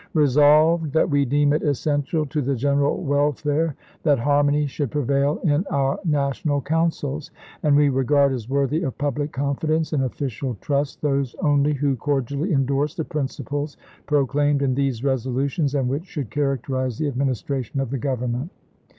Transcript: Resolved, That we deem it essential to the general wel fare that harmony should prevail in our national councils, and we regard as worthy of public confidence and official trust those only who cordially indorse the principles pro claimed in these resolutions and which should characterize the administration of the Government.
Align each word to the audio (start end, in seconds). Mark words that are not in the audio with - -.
Resolved, 0.15 0.93
That 0.93 1.11
we 1.11 1.25
deem 1.25 1.53
it 1.53 1.61
essential 1.61 2.25
to 2.25 2.41
the 2.41 2.55
general 2.55 3.03
wel 3.03 3.33
fare 3.33 3.75
that 4.01 4.17
harmony 4.17 4.65
should 4.65 4.89
prevail 4.89 5.37
in 5.43 5.63
our 5.69 5.99
national 6.03 6.59
councils, 6.59 7.29
and 7.61 7.75
we 7.75 7.87
regard 7.89 8.31
as 8.33 8.49
worthy 8.49 8.81
of 8.81 8.97
public 8.97 9.31
confidence 9.31 9.93
and 9.93 10.01
official 10.03 10.57
trust 10.59 11.03
those 11.03 11.35
only 11.43 11.73
who 11.73 11.95
cordially 11.95 12.51
indorse 12.51 12.95
the 12.95 13.05
principles 13.05 13.77
pro 14.07 14.25
claimed 14.25 14.63
in 14.63 14.73
these 14.73 15.03
resolutions 15.03 15.75
and 15.75 15.87
which 15.87 16.07
should 16.07 16.31
characterize 16.31 16.97
the 16.97 17.07
administration 17.07 17.79
of 17.79 17.91
the 17.91 17.99
Government. 17.99 18.49